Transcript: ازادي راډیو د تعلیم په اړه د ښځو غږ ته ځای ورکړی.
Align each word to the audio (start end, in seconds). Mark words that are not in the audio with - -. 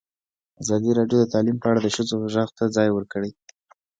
ازادي 0.61 0.91
راډیو 0.99 1.17
د 1.21 1.25
تعلیم 1.33 1.57
په 1.59 1.67
اړه 1.71 1.79
د 1.81 1.87
ښځو 1.95 2.15
غږ 2.35 2.49
ته 2.57 2.63
ځای 2.75 2.89
ورکړی. 2.93 3.31